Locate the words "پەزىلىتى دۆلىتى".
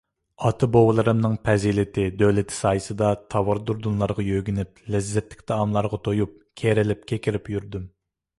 1.49-2.57